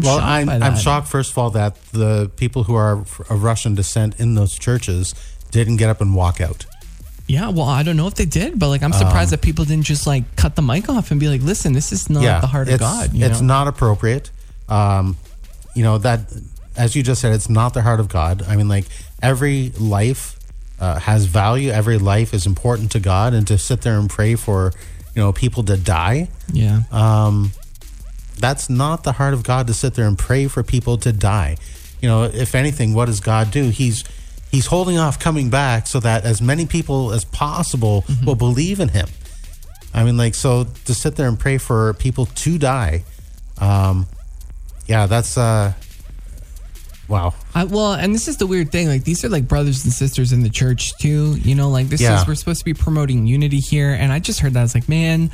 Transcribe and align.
I'm 0.00 0.06
well, 0.06 0.18
shocked 0.18 0.50
I'm. 0.50 0.62
I'm 0.62 0.76
shocked, 0.76 1.08
first 1.08 1.32
of 1.32 1.38
all, 1.38 1.50
that 1.50 1.82
the 1.92 2.30
people 2.36 2.64
who 2.64 2.74
are 2.74 2.92
of 2.92 3.42
Russian 3.42 3.74
descent 3.74 4.18
in 4.20 4.34
those 4.34 4.58
churches 4.58 5.14
didn't 5.50 5.76
get 5.76 5.90
up 5.90 6.00
and 6.00 6.14
walk 6.14 6.40
out. 6.40 6.66
Yeah, 7.26 7.50
well, 7.50 7.66
I 7.68 7.84
don't 7.84 7.96
know 7.96 8.08
if 8.08 8.14
they 8.14 8.24
did, 8.24 8.58
but 8.58 8.68
like 8.68 8.82
I'm 8.82 8.92
Um, 8.92 8.98
surprised 8.98 9.30
that 9.30 9.40
people 9.40 9.64
didn't 9.64 9.86
just 9.86 10.06
like 10.06 10.24
cut 10.34 10.56
the 10.56 10.62
mic 10.62 10.88
off 10.88 11.12
and 11.12 11.20
be 11.20 11.28
like, 11.28 11.42
"Listen, 11.42 11.72
this 11.72 11.92
is 11.92 12.10
not 12.10 12.40
the 12.40 12.48
heart 12.48 12.68
of 12.68 12.80
God." 12.80 13.14
You 13.14 13.24
it's 13.26 13.40
know? 13.40 13.46
not 13.46 13.68
appropriate. 13.68 14.30
Um, 14.68 15.16
you 15.74 15.84
know 15.84 15.98
that, 15.98 16.20
as 16.76 16.96
you 16.96 17.02
just 17.04 17.20
said, 17.20 17.32
it's 17.32 17.48
not 17.48 17.72
the 17.74 17.82
heart 17.82 18.00
of 18.00 18.08
God. 18.08 18.42
I 18.48 18.56
mean, 18.56 18.68
like 18.68 18.86
every 19.22 19.70
life 19.78 20.38
uh, 20.80 20.98
has 20.98 21.26
value. 21.26 21.70
Every 21.70 21.98
life 21.98 22.34
is 22.34 22.46
important 22.46 22.90
to 22.92 23.00
God, 23.00 23.32
and 23.32 23.46
to 23.46 23.58
sit 23.58 23.82
there 23.82 23.98
and 23.98 24.10
pray 24.10 24.34
for, 24.34 24.72
you 25.14 25.22
know, 25.22 25.32
people 25.32 25.62
to 25.64 25.76
die. 25.76 26.28
Yeah. 26.52 26.82
Um, 26.90 27.52
that's 28.38 28.68
not 28.70 29.04
the 29.04 29.12
heart 29.12 29.34
of 29.34 29.42
God 29.42 29.66
to 29.66 29.74
sit 29.74 29.94
there 29.94 30.06
and 30.06 30.18
pray 30.18 30.46
for 30.48 30.62
people 30.62 30.96
to 30.98 31.12
die. 31.12 31.56
You 32.00 32.08
know, 32.08 32.24
if 32.24 32.54
anything, 32.54 32.94
what 32.94 33.06
does 33.06 33.20
God 33.20 33.50
do? 33.50 33.68
He's 33.70 34.04
He's 34.50 34.66
holding 34.66 34.98
off 34.98 35.20
coming 35.20 35.48
back 35.48 35.86
so 35.86 36.00
that 36.00 36.24
as 36.24 36.42
many 36.42 36.66
people 36.66 37.12
as 37.12 37.24
possible 37.24 38.02
Mm-hmm. 38.02 38.26
will 38.26 38.34
believe 38.34 38.80
in 38.80 38.88
him. 38.88 39.06
I 39.94 40.02
mean, 40.04 40.16
like, 40.16 40.34
so 40.34 40.64
to 40.86 40.94
sit 40.94 41.14
there 41.16 41.28
and 41.28 41.38
pray 41.38 41.58
for 41.58 41.94
people 41.94 42.26
to 42.26 42.58
die, 42.58 43.04
um, 43.58 44.06
yeah, 44.86 45.06
that's, 45.06 45.36
uh, 45.38 45.72
wow. 47.08 47.34
I, 47.54 47.64
well, 47.64 47.92
and 47.94 48.14
this 48.14 48.28
is 48.28 48.36
the 48.38 48.46
weird 48.46 48.70
thing. 48.72 48.88
Like 48.88 49.04
these 49.04 49.24
are 49.24 49.28
like 49.28 49.46
brothers 49.48 49.84
and 49.84 49.92
sisters 49.92 50.32
in 50.32 50.42
the 50.42 50.50
church 50.50 50.96
too. 50.98 51.36
You 51.42 51.54
know, 51.54 51.68
like 51.68 51.88
this 51.88 52.00
Yeah. 52.00 52.20
is 52.20 52.26
we're 52.26 52.34
supposed 52.34 52.60
to 52.60 52.64
be 52.64 52.74
promoting 52.74 53.26
unity 53.26 53.60
here, 53.60 53.90
and 53.92 54.12
I 54.12 54.18
just 54.18 54.40
heard 54.40 54.54
that. 54.54 54.60
I 54.60 54.62
was 54.62 54.74
like, 54.74 54.88
man, 54.88 55.30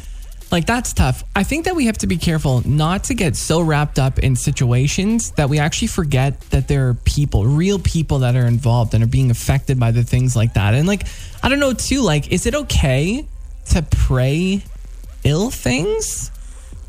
like 0.50 0.66
that's 0.66 0.92
tough. 0.92 1.24
I 1.34 1.42
think 1.42 1.64
that 1.64 1.74
we 1.74 1.86
have 1.86 1.98
to 1.98 2.06
be 2.06 2.16
careful 2.16 2.66
not 2.68 3.04
to 3.04 3.14
get 3.14 3.36
so 3.36 3.60
wrapped 3.60 3.98
up 3.98 4.18
in 4.20 4.36
situations 4.36 5.32
that 5.32 5.48
we 5.48 5.58
actually 5.58 5.88
forget 5.88 6.40
that 6.50 6.68
there 6.68 6.88
are 6.88 6.94
people, 6.94 7.44
real 7.46 7.78
people 7.78 8.20
that 8.20 8.36
are 8.36 8.46
involved 8.46 8.94
and 8.94 9.02
are 9.02 9.08
being 9.08 9.30
affected 9.30 9.80
by 9.80 9.90
the 9.90 10.04
things 10.04 10.36
like 10.36 10.54
that. 10.54 10.74
And 10.74 10.86
like, 10.86 11.02
I 11.42 11.48
don't 11.48 11.58
know 11.58 11.72
too. 11.72 12.00
Like, 12.02 12.30
is 12.30 12.46
it 12.46 12.54
okay 12.54 13.26
to 13.70 13.82
pray 13.82 14.62
ill 15.24 15.50
things? 15.50 16.30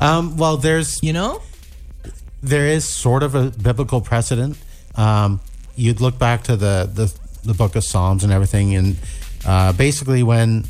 Um, 0.00 0.36
well, 0.36 0.56
there's, 0.56 1.02
you 1.02 1.12
know, 1.12 1.42
there 2.42 2.66
is 2.66 2.84
sort 2.84 3.24
of 3.24 3.34
a 3.34 3.50
biblical 3.50 4.00
precedent. 4.00 4.56
Um, 4.94 5.40
you'd 5.74 6.00
look 6.00 6.18
back 6.18 6.44
to 6.44 6.56
the, 6.56 6.88
the, 6.92 7.12
the 7.44 7.54
book 7.54 7.74
of 7.74 7.82
Psalms 7.82 8.22
and 8.22 8.32
everything, 8.32 8.76
and 8.76 8.96
uh, 9.44 9.72
basically 9.72 10.22
when 10.22 10.64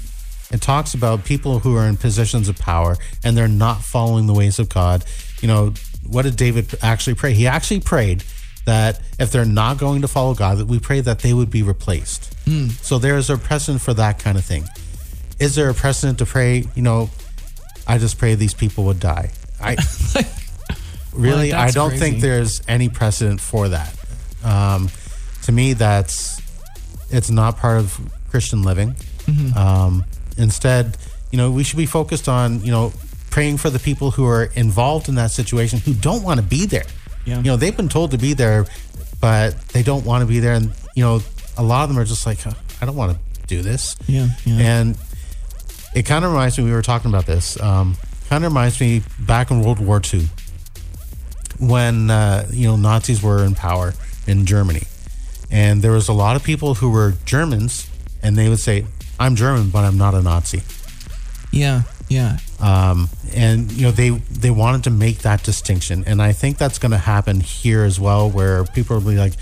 it 0.50 0.60
talks 0.62 0.94
about 0.94 1.24
people 1.24 1.58
who 1.58 1.76
are 1.76 1.86
in 1.86 1.96
positions 1.96 2.48
of 2.48 2.58
power 2.58 2.96
and 3.24 3.36
they're 3.36 3.48
not 3.48 3.82
following 3.82 4.26
the 4.26 4.34
ways 4.34 4.58
of 4.58 4.68
God, 4.68 5.04
you 5.40 5.48
know, 5.48 5.72
what 6.06 6.22
did 6.22 6.36
David 6.36 6.74
actually 6.82 7.14
pray? 7.14 7.34
He 7.34 7.46
actually 7.46 7.80
prayed 7.80 8.24
that 8.64 9.00
if 9.18 9.30
they're 9.30 9.44
not 9.44 9.78
going 9.78 10.02
to 10.02 10.08
follow 10.08 10.34
God, 10.34 10.58
that 10.58 10.66
we 10.66 10.78
pray 10.78 11.00
that 11.00 11.18
they 11.20 11.32
would 11.34 11.50
be 11.50 11.62
replaced. 11.62 12.32
Hmm. 12.44 12.68
So 12.68 12.98
there 12.98 13.16
is 13.16 13.28
a 13.30 13.36
precedent 13.38 13.82
for 13.82 13.94
that 13.94 14.18
kind 14.18 14.36
of 14.38 14.44
thing. 14.44 14.64
Is 15.38 15.54
there 15.54 15.68
a 15.70 15.74
precedent 15.74 16.18
to 16.18 16.26
pray, 16.26 16.64
you 16.74 16.82
know, 16.82 17.10
I 17.86 17.98
just 17.98 18.18
pray 18.18 18.34
these 18.34 18.54
people 18.54 18.84
would 18.84 19.00
die? 19.00 19.30
I 19.60 19.76
really, 21.12 21.52
Like, 21.52 21.68
I 21.68 21.70
don't 21.70 21.90
crazy. 21.90 22.04
think 22.10 22.20
there's 22.22 22.62
any 22.68 22.88
precedent 22.88 23.40
for 23.40 23.68
that. 23.68 23.94
Um, 24.44 24.88
to 25.42 25.52
me, 25.52 25.72
that's 25.74 26.40
it's 27.10 27.30
not 27.30 27.56
part 27.56 27.78
of 27.78 27.98
Christian 28.30 28.62
living. 28.62 28.94
Mhm. 29.26 29.56
Um, 29.56 30.04
instead, 30.38 30.96
you 31.30 31.36
know, 31.36 31.50
we 31.50 31.64
should 31.64 31.76
be 31.76 31.86
focused 31.86 32.28
on 32.28 32.62
you 32.64 32.70
know 32.70 32.92
praying 33.30 33.58
for 33.58 33.70
the 33.70 33.78
people 33.78 34.10
who 34.10 34.26
are 34.26 34.44
involved 34.54 35.08
in 35.08 35.16
that 35.16 35.30
situation 35.30 35.78
who 35.80 35.92
don't 35.92 36.22
want 36.22 36.40
to 36.40 36.46
be 36.46 36.64
there. 36.64 36.86
Yeah. 37.26 37.36
You 37.38 37.44
know, 37.44 37.56
they've 37.56 37.76
been 37.76 37.90
told 37.90 38.12
to 38.12 38.18
be 38.18 38.32
there, 38.32 38.64
but 39.20 39.58
they 39.68 39.82
don't 39.82 40.04
want 40.04 40.22
to 40.22 40.26
be 40.26 40.40
there, 40.40 40.54
and 40.54 40.72
you 40.94 41.04
know, 41.04 41.20
a 41.56 41.62
lot 41.62 41.82
of 41.82 41.90
them 41.90 41.98
are 41.98 42.04
just 42.04 42.24
like, 42.24 42.40
"Huh, 42.40 42.54
I 42.80 42.86
don't 42.86 42.96
want 42.96 43.12
to 43.12 43.18
do 43.48 43.62
this. 43.62 43.96
Yeah, 44.06 44.28
yeah. 44.44 44.58
And 44.58 44.98
it 45.94 46.04
kind 46.04 46.24
of 46.24 46.30
reminds 46.30 46.58
me, 46.58 46.64
we 46.64 46.70
were 46.70 46.82
talking 46.82 47.10
about 47.10 47.26
this, 47.26 47.60
um, 47.60 47.96
kind 48.28 48.44
of 48.44 48.52
reminds 48.52 48.80
me 48.80 49.02
back 49.18 49.50
in 49.50 49.62
World 49.62 49.80
War 49.80 50.00
II 50.12 50.28
when, 51.58 52.10
uh, 52.10 52.46
you 52.52 52.68
know, 52.68 52.76
Nazis 52.76 53.20
were 53.20 53.44
in 53.44 53.54
power 53.54 53.94
in 54.26 54.46
Germany. 54.46 54.82
And 55.50 55.82
there 55.82 55.92
was 55.92 56.08
a 56.08 56.12
lot 56.12 56.36
of 56.36 56.44
people 56.44 56.74
who 56.74 56.90
were 56.90 57.14
Germans 57.24 57.88
and 58.22 58.36
they 58.36 58.48
would 58.48 58.60
say, 58.60 58.84
I'm 59.18 59.36
German, 59.36 59.70
but 59.70 59.84
I'm 59.84 59.98
not 59.98 60.14
a 60.14 60.22
Nazi. 60.22 60.62
yeah, 61.52 61.82
yeah. 62.08 62.38
Um, 62.60 63.08
and 63.34 63.70
you 63.72 63.82
know 63.82 63.90
they 63.90 64.10
they 64.10 64.50
wanted 64.50 64.84
to 64.84 64.90
make 64.90 65.18
that 65.20 65.42
distinction, 65.44 66.04
and 66.06 66.20
I 66.22 66.32
think 66.32 66.58
that's 66.58 66.78
going 66.78 66.92
to 66.92 66.98
happen 66.98 67.40
here 67.40 67.84
as 67.84 67.98
well, 68.00 68.30
where 68.30 68.64
people 68.64 68.96
will 68.98 69.10
be 69.10 69.16
like, 69.16 69.34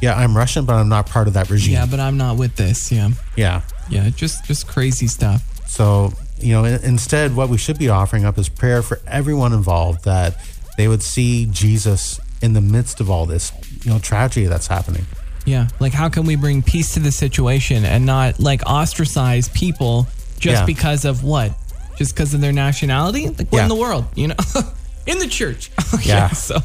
"Yeah, 0.00 0.14
I'm 0.14 0.36
Russian, 0.36 0.64
but 0.64 0.74
I'm 0.74 0.88
not 0.88 1.06
part 1.06 1.26
of 1.28 1.34
that 1.34 1.50
regime." 1.50 1.74
Yeah, 1.74 1.86
but 1.86 2.00
I'm 2.00 2.16
not 2.16 2.36
with 2.36 2.56
this. 2.56 2.90
Yeah. 2.92 3.10
Yeah. 3.36 3.62
Yeah, 3.90 4.08
just 4.10 4.44
just 4.46 4.66
crazy 4.66 5.06
stuff. 5.06 5.42
So, 5.68 6.12
you 6.38 6.52
know, 6.54 6.64
instead, 6.64 7.36
what 7.36 7.48
we 7.48 7.58
should 7.58 7.78
be 7.78 7.88
offering 7.90 8.24
up 8.24 8.38
is 8.38 8.48
prayer 8.48 8.80
for 8.82 9.00
everyone 9.06 9.52
involved 9.52 10.04
that 10.04 10.36
they 10.78 10.88
would 10.88 11.02
see 11.02 11.46
Jesus 11.46 12.18
in 12.40 12.52
the 12.54 12.60
midst 12.60 13.00
of 13.00 13.10
all 13.10 13.26
this, 13.26 13.52
you 13.84 13.90
know, 13.90 13.98
tragedy 13.98 14.46
that's 14.46 14.66
happening. 14.68 15.04
Yeah, 15.44 15.68
like 15.80 15.92
how 15.92 16.08
can 16.08 16.24
we 16.24 16.36
bring 16.36 16.62
peace 16.62 16.94
to 16.94 17.00
the 17.00 17.12
situation 17.12 17.84
and 17.84 18.06
not 18.06 18.40
like 18.40 18.64
ostracize 18.66 19.48
people 19.50 20.06
just 20.38 20.60
Yeah. 20.62 20.66
because 20.66 21.04
of 21.04 21.22
what? 21.22 21.52
Just 21.96 22.14
because 22.14 22.34
of 22.34 22.40
their 22.40 22.52
nationality? 22.52 23.28
Like 23.28 23.48
what 23.50 23.62
in 23.62 23.68
the 23.68 23.74
world, 23.74 24.06
you 24.14 24.28
know? 24.28 24.36
in 25.06 25.18
the 25.18 25.26
church. 25.28 25.70
Yeah. 26.02 26.28
so 26.32 26.56